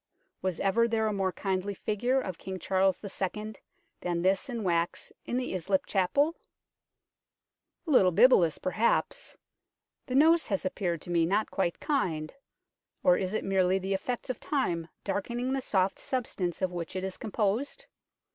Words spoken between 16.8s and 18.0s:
it is composed